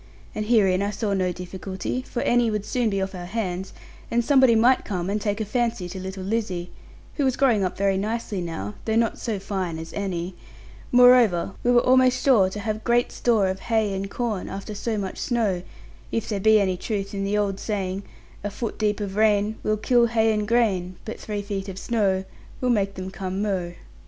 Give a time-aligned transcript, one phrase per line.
[0.33, 3.71] And herein I saw no difficulty; for Annie would soon be off our hands,
[4.09, 6.71] and somebody might come and take a fancy to little Lizzie
[7.17, 10.33] (who was growing up very nicely now, though not so fine as Annie);
[10.91, 14.97] moreover, we were almost sure to have great store of hay and corn after so
[14.97, 15.61] much snow,
[16.11, 18.01] if there be any truth in the old saying,
[18.43, 22.23] "A foot deep of rain Will kill hay and grain; But three feet of snow
[22.59, 23.73] Will make them come mo'."